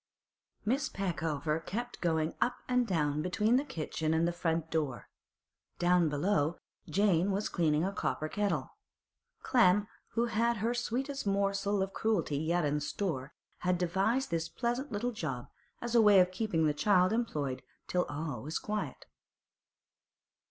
Miss 0.65 0.89
Peckover 0.89 1.59
kept 1.63 2.01
going 2.01 2.33
up 2.41 2.55
and 2.67 2.87
down 2.87 3.21
between 3.21 3.57
the 3.57 3.63
kitchen 3.63 4.15
and 4.15 4.27
the 4.27 4.31
front 4.33 4.71
door. 4.71 5.07
Down 5.77 6.09
below, 6.09 6.57
Jane 6.89 7.29
was 7.29 7.49
cleaning 7.49 7.83
a 7.85 7.91
copper 7.93 8.27
kettle. 8.27 8.71
Clem, 9.43 9.87
who 10.13 10.25
had 10.25 10.57
her 10.57 10.73
sweetest 10.73 11.27
morsel 11.27 11.83
of 11.83 11.93
cruelty 11.93 12.37
yet 12.39 12.65
in 12.65 12.79
store, 12.79 13.31
had 13.59 13.77
devised 13.77 14.31
this 14.31 14.49
pleasant 14.49 14.91
little 14.91 15.11
job 15.11 15.49
as 15.83 15.93
a 15.93 16.01
way 16.01 16.19
of 16.19 16.31
keeping 16.31 16.65
the 16.65 16.73
child 16.73 17.13
employed 17.13 17.61
till 17.87 18.05
all 18.05 18.41
was 18.41 18.57
quiet. 18.57 19.05